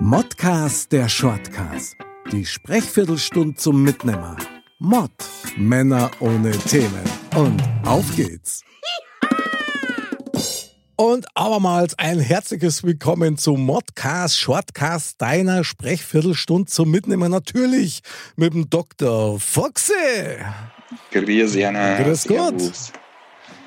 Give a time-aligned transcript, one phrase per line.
[0.00, 1.96] Modcast der Shortcast.
[2.30, 4.36] Die Sprechviertelstunde zum Mitnehmer.
[4.78, 5.10] Mod.
[5.56, 7.02] Männer ohne Themen.
[7.34, 8.62] Und auf geht's.
[10.94, 17.32] Und abermals ein herzliches Willkommen zum Modcast Shortcast deiner Sprechviertelstunde zum Mitnehmen.
[17.32, 18.02] Natürlich
[18.36, 19.40] mit dem Dr.
[19.40, 19.94] Foxy.
[21.10, 22.00] Grüß Jana.
[22.00, 22.92] Grüß Gott.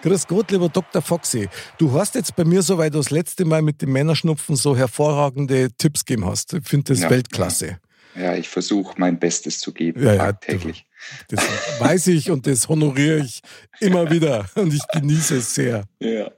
[0.02, 1.02] Grüß Gott, lieber Dr.
[1.02, 1.48] Foxy.
[1.78, 4.76] Du hast jetzt bei mir so, weil du das letzte Mal mit dem Männerschnupfen so
[4.76, 6.54] hervorragende Tipps gegeben hast.
[6.54, 7.78] Ich finde das Ja, Weltklasse.
[8.16, 10.86] Ja, ich versuche mein Bestes zu geben, Ja, ja, tagtäglich.
[11.30, 11.44] Das
[11.80, 13.42] weiß ich und das honoriere ich
[13.80, 15.86] immer wieder und ich genieße es sehr.
[16.00, 16.32] Ja.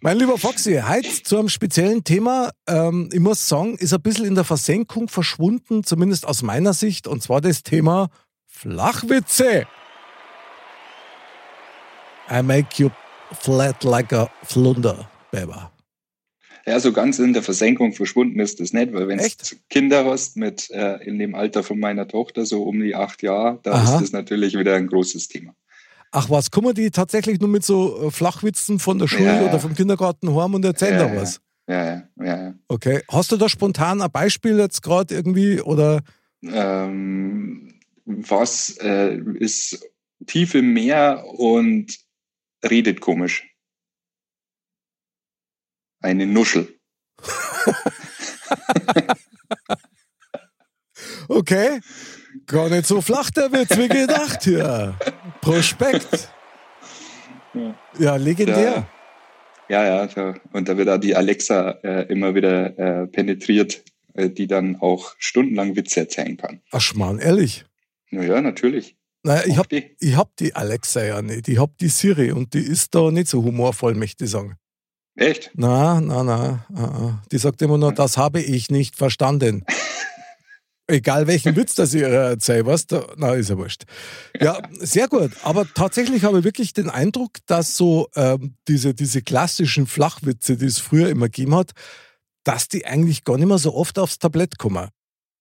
[0.00, 2.50] Mein lieber Foxy, heute zu einem speziellen Thema.
[2.66, 7.06] Ähm, ich muss sagen, ist ein bisschen in der Versenkung verschwunden, zumindest aus meiner Sicht,
[7.06, 8.08] und zwar das Thema
[8.46, 9.66] Flachwitze.
[12.30, 12.90] I make you
[13.40, 15.52] flat like a flunder, baby.
[16.66, 19.24] ja, so ganz in der Versenkung verschwunden ist das nicht, weil wenn du?
[19.68, 23.60] Kinder hast mit äh, in dem Alter von meiner Tochter, so um die acht Jahre,
[23.62, 23.94] da Aha.
[23.94, 25.54] ist das natürlich wieder ein großes Thema.
[26.12, 29.58] Ach was, kommen die tatsächlich nur mit so äh, Flachwitzen von der Schule Ja, oder
[29.60, 31.40] vom Kindergarten heim und erzählen Ja, da was?
[31.66, 32.24] Ja, ja, ja.
[32.44, 32.54] ja.
[32.68, 33.02] Okay.
[33.10, 36.02] Hast du da spontan ein Beispiel jetzt gerade irgendwie oder
[36.42, 39.84] Ähm, was äh, ist
[40.26, 41.98] tief im Meer und
[42.70, 43.48] redet komisch?
[46.00, 46.78] Eine Nuschel.
[51.28, 51.80] Okay.
[52.46, 54.94] Gar nicht so flach der Witz wie gedacht hier.
[55.40, 56.28] Prospekt.
[57.54, 57.74] Ja.
[57.98, 58.86] Ja, legendär.
[59.68, 64.28] Ja, ja, da, und da wird auch die Alexa äh, immer wieder äh, penetriert, äh,
[64.28, 66.60] die dann auch stundenlang Witze erzählen kann.
[66.70, 67.64] Ach Schmarrn, ehrlich.
[68.10, 68.96] Naja, natürlich.
[69.24, 69.96] Naja, ich Auch hab, die.
[69.98, 71.48] ich hab die Alexa ja nicht.
[71.48, 74.56] Ich hab die Siri und die ist da nicht so humorvoll, möchte ich sagen.
[75.16, 75.50] Echt?
[75.54, 77.22] Na, na, na.
[77.32, 79.64] Die sagt immer nur, das habe ich nicht verstanden.
[80.86, 83.84] Egal welchen Witz das ihr erzählt, was da, na, ist ja wurscht.
[84.38, 85.30] Ja, sehr gut.
[85.42, 90.66] Aber tatsächlich habe ich wirklich den Eindruck, dass so ähm, diese, diese klassischen Flachwitze, die
[90.66, 91.70] es früher immer gegeben hat,
[92.44, 94.90] dass die eigentlich gar nicht mehr so oft aufs Tablett kommen.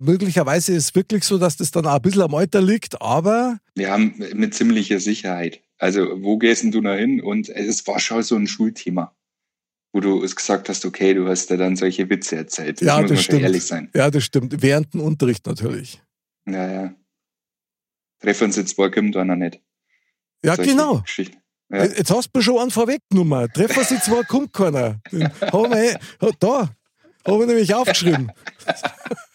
[0.03, 3.59] Möglicherweise ist es wirklich so, dass das dann auch ein bisschen am Alter liegt, aber
[3.75, 5.61] Wir haben mit ziemlicher Sicherheit.
[5.77, 7.21] Also, wo gehst denn du noch hin?
[7.21, 9.15] Und es war schon so ein Schulthema,
[9.91, 12.79] wo du es gesagt hast, okay, du hast da dann solche Witze erzählt.
[12.81, 13.41] Das Ja, muss das man stimmt.
[13.41, 13.89] ehrlich sein.
[13.93, 14.61] ja, das stimmt.
[14.61, 16.01] Während dem Unterricht natürlich.
[16.45, 16.93] Ja, ja.
[18.19, 19.59] Treffen jetzt zwei kommt einer nicht.
[20.45, 21.03] Ja, Solche genau.
[21.69, 21.85] Ja.
[21.85, 23.49] Jetzt hast du schon einen vorweggenommen.
[23.53, 24.99] Treffen Sie zwar, kommt keiner.
[25.11, 26.69] Den Hab ich, da,
[27.25, 28.31] habe ich nämlich aufgeschrieben.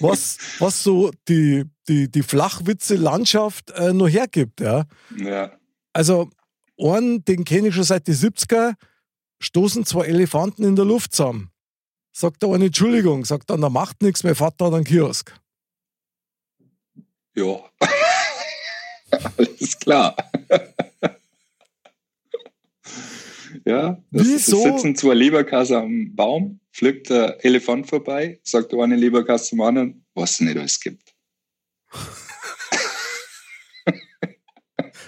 [0.00, 4.60] Was, was so die, die, die Flachwitze-Landschaft äh, noch hergibt.
[4.60, 4.84] Ja.
[5.16, 5.52] ja.
[5.92, 6.30] Also,
[6.78, 8.74] einen, den kenne ich schon seit die 70er,
[9.40, 11.50] stoßen zwei Elefanten in der Luft zusammen.
[12.12, 15.34] Sagt der eine Entschuldigung, sagt dann, da macht nichts, mein Vater hat einen Kiosk.
[17.34, 17.60] Ja.
[19.36, 20.16] Alles klar.
[23.64, 24.58] ja, das, Wieso?
[24.58, 29.60] es sitzen zwei Leberkasse am Baum, pflückt der Elefant vorbei, sagt der eine Leberkasse zum
[29.60, 31.14] anderen, was es nicht alles gibt.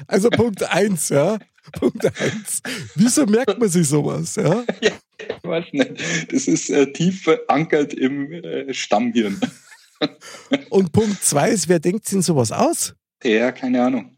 [0.06, 1.38] Also Punkt eins, ja.
[1.72, 2.60] Punkt eins.
[2.94, 4.64] Wieso merkt man sich sowas, ja?
[4.80, 4.92] Ich
[5.42, 6.32] weiß nicht.
[6.32, 9.40] Das ist äh, tief verankert im äh, Stammhirn.
[10.70, 12.94] Und Punkt zwei ist, wer denkt sich sowas aus?
[13.22, 14.11] Ja, keine Ahnung.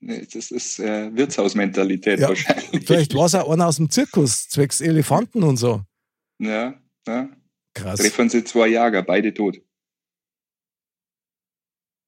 [0.00, 2.86] Das ist äh, Wirtshausmentalität Ja, wahrscheinlich.
[2.86, 5.82] Vielleicht war es auch einer aus dem Zirkus, zwecks Elefanten und so.
[6.38, 7.28] Ja, ja.
[7.74, 8.00] Krass.
[8.00, 9.60] Treffen sie zwei Jager, beide tot.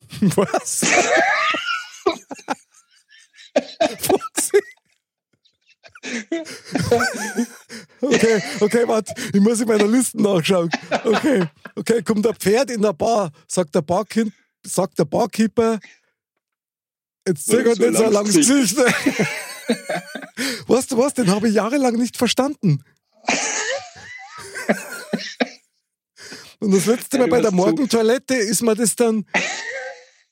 [0.20, 0.86] Was?
[8.00, 10.68] Okay, okay, warte, ich muss in meiner Liste nachschauen.
[11.04, 14.32] Okay, okay, kommt ein Pferd in der Bar, sagt der, Barkind,
[14.66, 15.78] sagt der Barkeeper,
[17.26, 18.78] jetzt zögert So so ein langes langes Gesicht.
[20.68, 22.82] weißt du was, den habe ich jahrelang nicht verstanden.
[26.60, 29.24] Und das letzte Ja, Mal bei der Morgentoilette ist mir das dann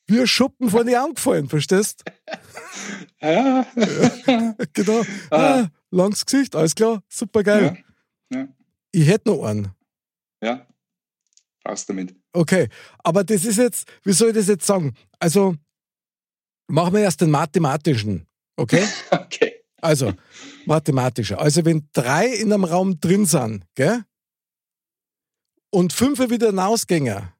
[0.06, 2.02] wie ein Schuppen von die Augen gefallen, verstehst?
[3.20, 3.66] Ja,
[4.72, 5.00] Genau.
[5.30, 5.36] Ah.
[5.62, 7.82] Ah, langes Gesicht, alles klar, super geil.
[8.30, 8.48] ja, ja,
[8.92, 9.72] Ich hätte noch einen.
[10.42, 10.66] ja.
[11.68, 12.14] Raus damit.
[12.32, 12.68] Okay,
[13.04, 14.94] aber das ist jetzt, wie soll ich das jetzt sagen?
[15.18, 15.56] Also,
[16.70, 18.26] machen wir erst den mathematischen.
[18.56, 18.86] Okay?
[19.10, 19.56] Okay.
[19.82, 20.12] Also,
[20.66, 21.38] mathematischer.
[21.38, 24.04] Also, wenn drei in einem Raum drin sind, gell?
[25.70, 27.30] Und fünf wieder hinausgängen,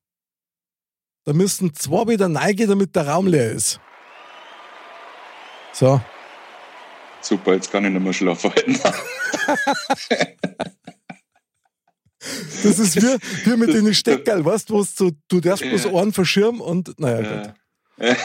[1.24, 3.78] dann müssen zwei wieder reingehen, damit der Raum leer ist.
[5.72, 6.00] So.
[7.20, 8.52] Super, jetzt kann ich nicht mehr schlafen.
[12.62, 14.84] Das ist wie, wie mit den Steckerl, weißt du,
[15.28, 17.54] du darfst bloß Ohren verschirmen und naja.
[17.98, 18.16] Ja.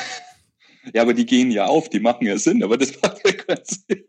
[0.94, 3.66] Ja, aber die gehen ja auf, die machen ja Sinn, aber das macht ja keinen
[3.66, 4.04] Sinn.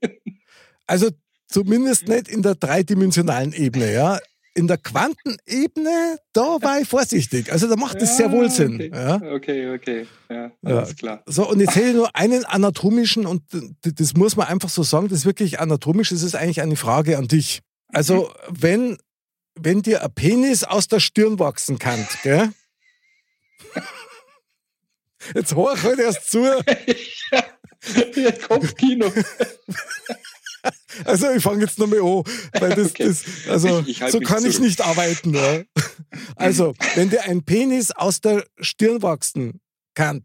[0.86, 1.10] Also
[1.48, 4.18] zumindest nicht in der dreidimensionalen Ebene, ja.
[4.54, 7.52] In der Quantenebene, da war ich vorsichtig.
[7.52, 8.76] Also da macht es ja, sehr wohl Sinn.
[8.76, 9.14] Okay, ja.
[9.34, 10.06] okay, okay.
[10.30, 10.94] Ja, alles ja.
[10.94, 11.22] klar.
[11.26, 13.42] So, und jetzt hätte ich nur einen anatomischen, und
[13.82, 17.18] das muss man einfach so sagen, das ist wirklich anatomisch, das ist eigentlich eine Frage
[17.18, 17.60] an dich.
[17.88, 18.56] Also, mhm.
[18.58, 18.98] wenn,
[19.60, 22.50] wenn dir ein Penis aus der Stirn wachsen kann, gell?
[25.34, 26.44] Jetzt hör halt erst zu.
[28.16, 29.12] ja, Kopfkino.
[31.04, 32.24] Also ich fange jetzt nochmal an,
[32.60, 33.08] weil das, okay.
[33.08, 35.34] das also ich, ich so kann ich nicht arbeiten.
[35.34, 35.62] Ja.
[36.34, 39.60] Also, wenn dir ein Penis aus der Stirn wachsen
[39.94, 40.24] kann,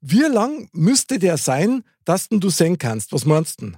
[0.00, 3.12] wie lang müsste der sein, dass du sehen kannst?
[3.12, 3.72] Was meinst du?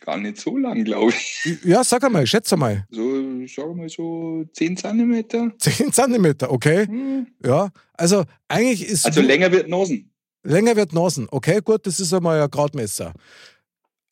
[0.00, 1.58] Gar nicht so lang, glaube ich.
[1.64, 2.86] Ja, sag einmal, schätze mal.
[2.90, 5.52] So, sag mal so 10 Zentimeter.
[5.58, 6.86] 10 Zentimeter, okay.
[6.86, 7.26] Hm.
[7.44, 9.06] Ja, also eigentlich ist.
[9.06, 10.10] Also länger wird Nasen.
[10.42, 13.12] Länger wird Nasen, okay, gut, das ist einmal ein Gradmesser.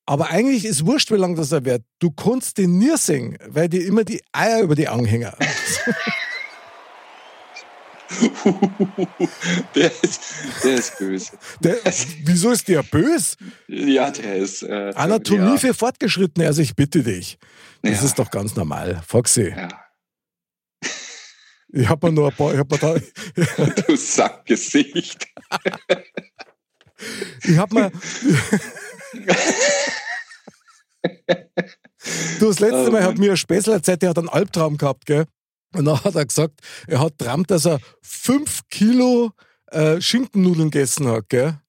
[0.04, 1.82] Aber eigentlich ist wurscht, wie lang das er wird.
[1.98, 5.30] Du kannst den nie sehen, weil dir immer die Eier über die Augen hängen.
[9.74, 10.20] der, ist,
[10.64, 11.38] der ist böse.
[11.60, 11.76] Der,
[12.24, 13.36] wieso ist der böse?
[13.66, 14.62] Ja, der ist.
[14.62, 15.56] Äh, Anatomie ja.
[15.58, 17.38] für Fortgeschrittene, also ich bitte dich.
[17.82, 18.06] Das ja.
[18.06, 19.02] ist doch ganz normal.
[19.06, 19.50] Foxy.
[19.50, 19.68] Ja.
[21.70, 22.54] Ich habe mir nur ein paar.
[22.54, 22.94] Ich hab mir da,
[23.86, 25.28] du Sackgesicht.
[27.42, 27.90] ich habe mir.
[32.40, 35.26] du, das letzte Mal hat mir ein Späßel erzählt, der hat einen Albtraum gehabt, gell?
[35.74, 39.32] Und dann hat er gesagt, er hat träumt, dass er fünf Kilo
[39.66, 41.60] äh, Schinkennudeln gegessen hat, gell?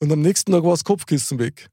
[0.00, 1.68] Und am nächsten Tag war das Kopfkissen weg.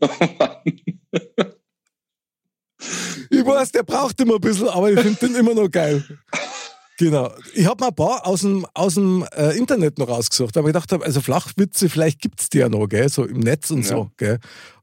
[0.00, 0.08] oh
[0.38, 0.56] Mann.
[3.30, 6.04] Ich weiß, der braucht immer ein bisschen, aber ich finde den immer noch geil.
[6.98, 7.30] Genau.
[7.54, 10.72] Ich habe mal ein paar aus dem, aus dem äh, Internet noch rausgesucht, aber ich
[10.72, 13.08] dachte, also Flachwitze, vielleicht gibt es die ja noch, gell?
[13.08, 13.88] so im Netz und ja.
[13.88, 14.10] so.
[14.16, 14.38] Gell?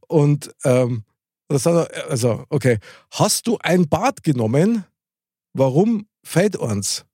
[0.08, 1.04] Und ähm,
[1.48, 2.80] das hat er, also, okay.
[3.12, 4.86] Hast du ein Bad genommen?
[5.54, 7.06] Warum fällt uns?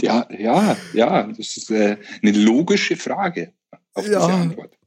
[0.00, 3.52] ja, ja, ja, das ist äh, eine logische Frage
[3.94, 4.20] auf ja.
[4.20, 4.77] diese Antwort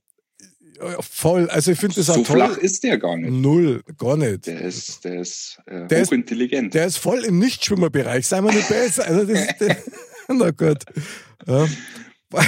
[0.99, 1.49] voll.
[1.49, 2.25] Also ich finde das so auch toll.
[2.25, 3.31] So flach ist der gar nicht.
[3.31, 4.47] Null, gar nicht.
[4.47, 6.67] Der ist, der ist äh, der hochintelligent.
[6.67, 9.05] Ist, der ist voll im Nichtschwimmerbereich, sei mal nicht besser.
[9.05, 9.77] Also das, der,
[10.27, 10.83] na gut.
[11.47, 11.67] Ja.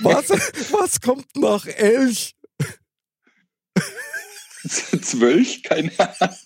[0.00, 0.30] was,
[0.72, 2.36] was kommt nach Elch?
[4.68, 5.62] Zwölf?
[5.62, 6.36] Keine Ahnung.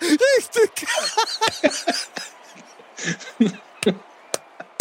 [0.00, 0.86] Richtig.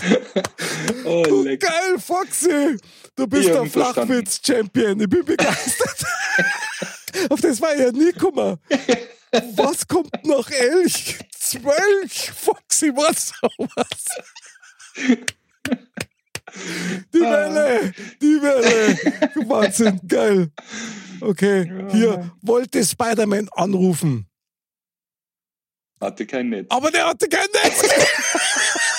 [1.06, 2.78] oh, du geil, Foxy!
[3.16, 5.00] Du bist der Flachwitz-Champion.
[5.00, 6.06] Ich bin begeistert.
[7.30, 8.58] Auf das war ich ja nie gekommen.
[9.56, 11.20] Was kommt nach Elch?
[11.38, 14.06] Zwölf, Foxy, was sowas?
[17.14, 17.92] Die Welle,
[18.22, 19.48] die Welle.
[19.48, 20.52] Wahnsinn, geil.
[21.22, 24.28] Okay, hier, wollte Spider-Man anrufen.
[26.02, 26.68] Hatte kein Netz.
[26.69, 27.81] Aber der hatte kein Netz.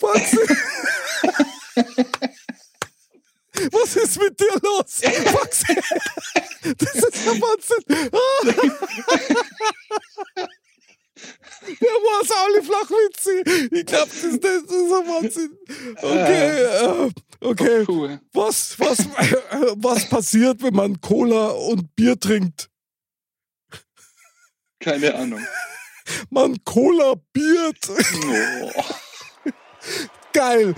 [0.00, 0.36] Was?
[3.72, 5.00] Was ist mit dir los?
[5.32, 5.64] Max?
[6.62, 7.84] Das ist der Wahnsinn.
[11.80, 13.42] Der war alle Flachwitze.
[13.74, 15.58] Ich glaube, das, das ist ein Wahnsinn.
[15.96, 18.18] Okay, äh, okay.
[18.32, 18.98] Was, was,
[19.76, 22.68] was passiert, wenn man Cola und Bier trinkt?
[24.80, 25.40] Keine Ahnung.
[26.30, 27.88] Man kollabiert.
[27.88, 28.84] Oh.
[30.32, 30.74] Geil.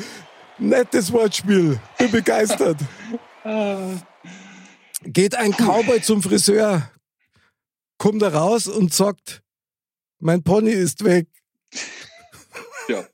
[0.58, 1.80] Nettes Wortspiel.
[1.98, 2.78] Bin begeistert.
[5.04, 6.90] Geht ein Cowboy zum Friseur,
[7.98, 9.42] kommt er raus und sagt,
[10.18, 11.28] mein Pony ist weg.
[12.88, 13.06] Ja,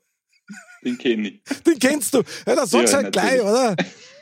[0.83, 1.43] den kenne ich.
[1.63, 2.23] Den kennst du.
[2.47, 3.75] Ja, das sagst ja, halt gleich, oder?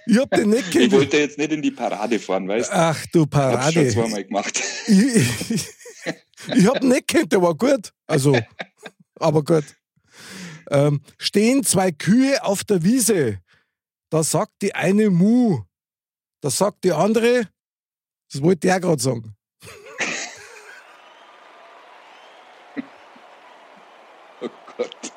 [0.06, 0.86] Ich hab den nicht kennt.
[0.86, 2.76] Ich wollte jetzt nicht in die Parade fahren, weißt du?
[2.76, 3.62] Ach du Parade.
[3.64, 4.62] Hab's schon zweimal gemacht.
[4.88, 5.70] Ich, ich,
[6.48, 7.94] ich habe nicht kennt, der war gut.
[8.08, 8.38] Also,
[9.20, 9.66] aber gut.
[10.70, 13.40] Ähm, stehen zwei Kühe auf der Wiese.
[14.10, 15.62] Da sagt die eine Mu.
[16.42, 17.50] Da sagt die andere,
[18.32, 19.36] das wollte der gerade sagen.
[24.42, 25.14] Oh Gott.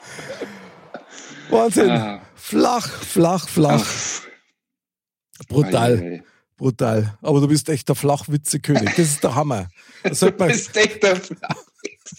[1.50, 1.90] Wahnsinn.
[1.90, 2.22] Ah.
[2.36, 3.84] Flach, flach, flach.
[3.84, 5.46] Ach.
[5.48, 6.22] Brutal.
[6.56, 7.18] Brutal.
[7.20, 8.94] Aber du bist echt der Flachwitze-König.
[8.96, 9.68] Das ist der Hammer.
[10.02, 12.16] Das du bist echt der Flachwitze.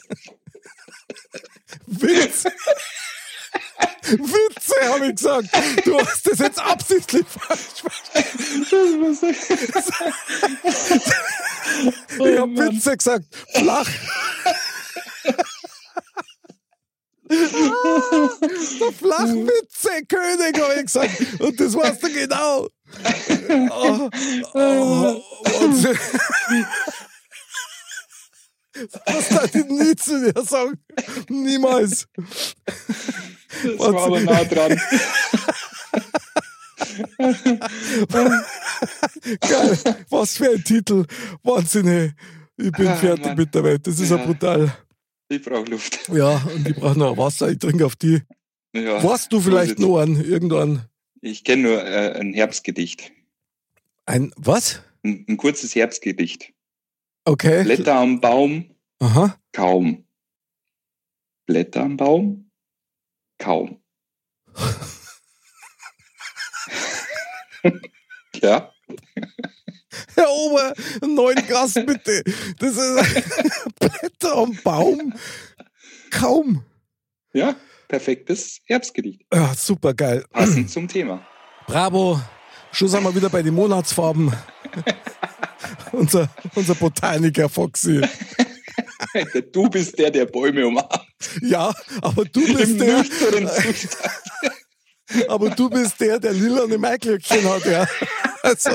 [1.88, 2.44] Witz.
[4.04, 5.50] Witze, habe ich gesagt.
[5.86, 9.26] Du hast das jetzt absichtlich falsch verstanden.
[12.10, 13.26] ich habe Witze gesagt.
[13.54, 13.90] Flach.
[17.30, 17.40] der
[18.94, 21.12] Flachwitze-König, habe ich gesagt.
[21.40, 22.68] Und das warst du genau.
[23.50, 24.10] Oh,
[24.54, 25.22] oh,
[29.06, 30.80] was darf ich nie zu dir sagen?
[31.30, 32.08] Niemals.
[33.64, 34.80] Das war aber nah dran.
[39.40, 39.78] Geil,
[40.10, 41.06] was für ein Titel.
[41.44, 42.14] Wahnsinn, ey.
[42.58, 43.38] Ich bin ah, fertig Mann.
[43.38, 43.86] mit der Welt.
[43.86, 44.74] Das ist ja, ja brutal.
[45.30, 46.00] Ich brauche Luft.
[46.12, 47.50] Ja, und ich brauche noch Wasser.
[47.50, 48.22] Ich trinke auf die.
[48.74, 50.86] Ja, Warst du vielleicht noch einen, irgendwann?
[51.28, 53.12] Ich kenne nur äh, ein Herbstgedicht.
[54.06, 54.82] Ein was?
[55.04, 56.54] Ein, ein kurzes Herbstgedicht.
[57.26, 57.66] Okay.
[57.66, 58.74] Blätter am Baum.
[59.00, 59.38] Aha.
[59.52, 60.06] Kaum.
[61.46, 62.50] Blätter am Baum.
[63.40, 63.82] Kaum.
[68.42, 68.74] ja.
[70.16, 72.24] Herr Ober, einen neuen Gast bitte.
[72.60, 75.14] Das ist Blätter am Baum.
[76.10, 76.64] Kaum.
[77.34, 77.58] Ja,
[77.88, 79.22] perfektes Herbstgedicht.
[79.34, 80.26] Ja, super geil.
[80.32, 81.26] Passend zum Thema.
[81.68, 82.20] Bravo.
[82.72, 84.32] Schon sind wir wieder bei den Monatsfarben
[85.92, 88.02] unser, unser Botaniker Foxy.
[89.52, 91.08] Du bist der, der Bäume umarmt.
[91.42, 93.04] Ja, aber du bist der.
[95.28, 97.88] aber du bist der, der lilane Maiglöckchen hat, ja.
[98.44, 98.72] Also.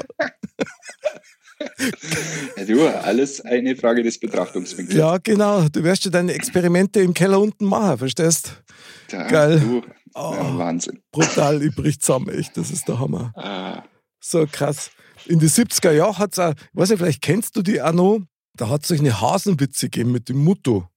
[2.57, 4.99] Ja, du, alles eine Frage des Betrachtungswinkels.
[4.99, 5.69] Ja, genau.
[5.69, 8.62] Du wirst ja deine Experimente im Keller unten machen, verstehst?
[9.13, 9.61] Ja, Geil.
[9.61, 9.83] Du,
[10.15, 11.03] oh, ja, Wahnsinn.
[11.13, 12.57] Brutal, ich brich zusammen, echt.
[12.57, 13.33] Das ist der Hammer.
[13.37, 13.85] Ah.
[14.21, 14.91] So krass
[15.27, 17.93] in den 70er Jahren hat es auch, ich weiß nicht, vielleicht kennst du die auch
[17.93, 18.21] noch,
[18.55, 20.89] da hat es solche Hasenwitze gegeben mit dem Mutto.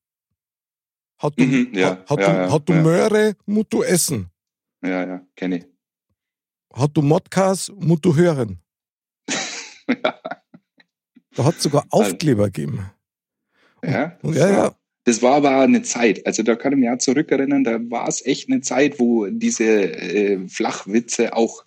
[1.17, 4.29] Hat du, mhm, ja, hat, hat, ja, du, hat du Möhre, Mutto essen.
[4.83, 5.65] Ja, ja, kenne ich.
[6.73, 8.61] Hat du Modcast, Mutto hören.
[11.37, 12.89] Da hat es sogar also Aufkleber gegeben.
[13.83, 14.75] Ja, und, ja, ja.
[15.05, 18.25] Das war aber eine Zeit, also da kann ich mich auch zurückerinnern, da war es
[18.25, 21.63] echt eine Zeit, wo diese äh, Flachwitze auch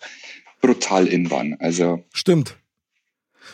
[0.61, 1.55] brutal in waren.
[1.59, 2.57] Also Stimmt.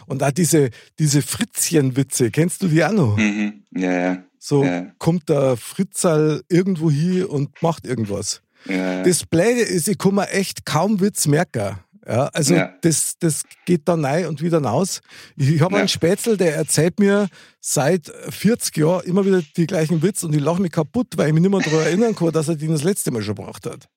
[0.08, 3.18] Und auch diese, diese Fritzchen-Witze, kennst du die auch noch?
[3.18, 3.64] Mhm.
[3.72, 4.24] Ja, ja.
[4.40, 4.92] So ja.
[4.98, 8.42] kommt der Fritzal irgendwo hier und macht irgendwas.
[8.66, 11.78] Ja, Das Blöde ist, ich kann mir echt kaum Witz merken.
[12.08, 12.74] Ja, also ja.
[12.82, 15.02] Das, das geht da rein und wieder raus.
[15.36, 15.80] Ich habe ja.
[15.80, 17.28] einen Spätzl, der erzählt mir
[17.60, 21.34] seit 40 Jahren immer wieder die gleichen Witz und ich lache mich kaputt, weil ich
[21.34, 23.90] mich nicht mehr daran erinnern kann, dass er den das letzte Mal schon gebracht hat.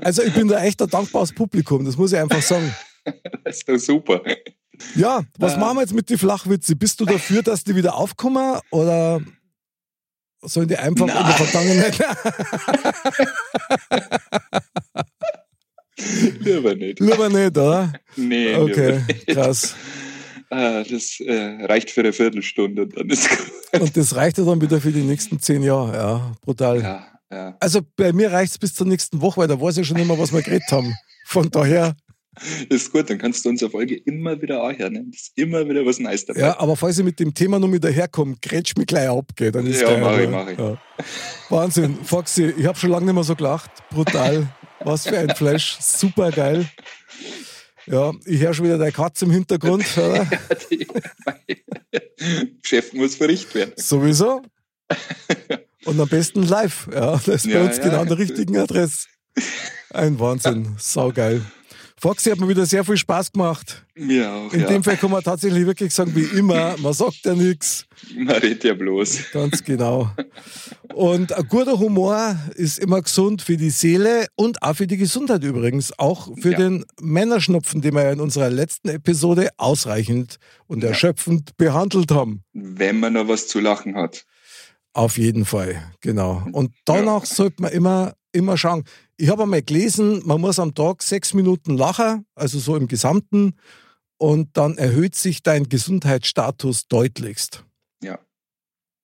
[0.00, 2.74] Also ich bin da echt ein dankbares Publikum, das muss ich einfach sagen.
[3.44, 4.22] Das ist doch super.
[4.94, 6.76] Ja, was äh, machen wir jetzt mit den Flachwitze?
[6.76, 9.20] Bist du dafür, dass die wieder aufkommen oder
[10.40, 11.16] sollen die einfach Nein.
[11.16, 11.98] in der Vergangenheit?
[16.40, 17.00] lieber nicht.
[17.00, 17.92] Lieber nicht, oder?
[18.16, 19.74] Nee, okay, krass.
[20.50, 23.80] Ah, das äh, reicht für eine Viertelstunde und dann ist gut.
[23.80, 26.82] Und das reicht ja dann wieder für die nächsten zehn Jahre, ja, brutal.
[26.82, 27.06] Ja.
[27.32, 27.56] Ja.
[27.60, 30.18] Also bei mir reicht es bis zur nächsten Woche, weil da weiß ich schon immer,
[30.18, 30.94] was wir geredet haben.
[31.24, 31.96] Von daher.
[32.68, 34.92] Ist gut, dann kannst du unsere Folge immer wieder anhören.
[34.92, 35.04] Ne?
[35.10, 36.40] Das ist immer wieder was Neues dabei.
[36.40, 39.52] Ja, aber falls ich mit dem Thema noch wieder herkomme, grätsch mich gleich ab, gell?
[39.52, 40.58] dann ist Ja, geil, mach ich, mach ich.
[40.58, 40.78] Ja.
[41.50, 43.70] Wahnsinn, Foxy, ich habe schon lange nicht mehr so gelacht.
[43.90, 44.46] Brutal.
[44.84, 45.78] Was für ein Flash.
[45.80, 46.68] Super geil.
[47.86, 50.26] Ja, ich höre schon wieder deine Katze im Hintergrund, oder?
[52.62, 53.72] Chef muss verrichtet werden.
[53.76, 54.42] Sowieso.
[55.84, 56.88] Und am besten live.
[56.92, 57.84] Ja, das ist ja, bei uns ja.
[57.84, 59.08] genau an der richtigen Adresse.
[59.90, 60.76] Ein Wahnsinn.
[60.78, 61.42] Saugeil.
[62.02, 63.86] Foxy hat mir wieder sehr viel Spaß gemacht.
[63.94, 64.52] Mir auch.
[64.52, 64.66] In ja.
[64.66, 67.86] dem Fall kann man tatsächlich wirklich sagen, wie immer, man sagt ja nichts.
[68.16, 69.30] Man redet ja bloß.
[69.30, 70.10] Ganz genau.
[70.94, 75.44] Und ein guter Humor ist immer gesund für die Seele und auch für die Gesundheit
[75.44, 75.96] übrigens.
[75.96, 76.58] Auch für ja.
[76.58, 82.42] den Männerschnupfen, den wir in unserer letzten Episode ausreichend und erschöpfend behandelt haben.
[82.52, 84.26] Wenn man noch was zu lachen hat.
[84.92, 86.48] Auf jeden Fall, genau.
[86.50, 87.32] Und danach ja.
[87.32, 88.82] sollte man immer, immer schauen.
[89.22, 93.54] Ich habe einmal gelesen, man muss am Tag sechs Minuten lachen, also so im Gesamten,
[94.16, 97.64] und dann erhöht sich dein Gesundheitsstatus deutlichst.
[98.02, 98.18] Ja,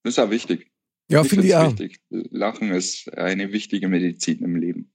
[0.03, 0.73] das ist auch wichtig.
[1.09, 1.71] Ja, finde ich auch.
[1.71, 2.01] Wichtig.
[2.11, 4.93] Lachen ist eine wichtige Medizin im Leben.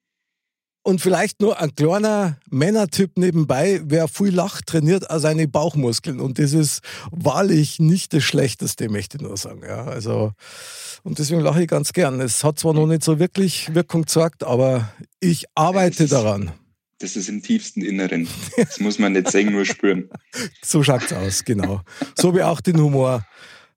[0.86, 6.20] Und vielleicht nur ein kleiner Männertyp nebenbei, wer viel lacht, trainiert auch seine Bauchmuskeln.
[6.20, 9.62] Und das ist wahrlich nicht das Schlechteste, möchte ich nur sagen.
[9.66, 10.34] Ja, also,
[11.04, 12.20] und deswegen lache ich ganz gern.
[12.20, 16.52] Es hat zwar noch nicht so wirklich Wirkung gezeigt, aber ich arbeite daran.
[17.00, 18.28] das ist im tiefsten Inneren.
[18.58, 20.10] Das muss man nicht sehen, nur spüren.
[20.62, 21.82] So schaut's aus, genau.
[22.16, 23.26] So wie auch den Humor.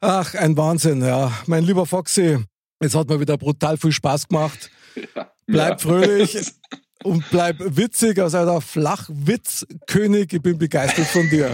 [0.00, 1.32] Ach, ein Wahnsinn, ja.
[1.46, 2.38] Mein lieber Foxy,
[2.80, 4.70] es hat mir wieder brutal viel Spaß gemacht.
[5.14, 5.78] Ja, bleib ja.
[5.78, 6.36] fröhlich
[7.06, 10.32] und bleib witzig, also der Flachwitzkönig.
[10.32, 11.50] Ich bin begeistert von dir.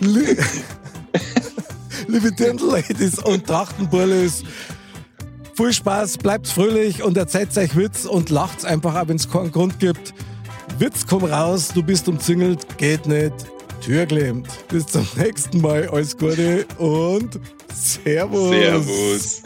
[2.08, 4.42] Liebe Dirndl-Ladies und Trachtenburlis,
[5.56, 9.52] viel Spaß, bleibt fröhlich und erzählt euch Witz und lacht einfach, auch wenn es keinen
[9.52, 10.12] Grund gibt.
[10.78, 13.32] Witz, komm raus, du bist umzingelt, geht nicht.
[13.80, 14.48] Tür klemmt.
[14.68, 15.88] Bis zum nächsten Mal.
[15.88, 17.38] Alles Gute und
[17.72, 18.50] Servus.
[18.50, 19.42] Servus.